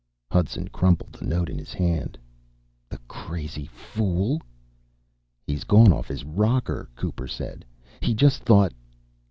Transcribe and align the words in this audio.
Hudson 0.31 0.67
crumpled 0.69 1.13
the 1.13 1.25
note 1.25 1.47
in 1.47 1.59
his 1.59 1.73
hand. 1.73 2.17
"The 2.89 2.97
crazy 3.07 3.67
fool!" 3.67 4.41
"He's 5.45 5.63
gone 5.63 5.93
off 5.93 6.07
his 6.07 6.25
rocker," 6.25 6.89
Cooper 6.95 7.27
said. 7.27 7.65
"He 7.99 8.15
just 8.15 8.41
thought...." 8.41 8.73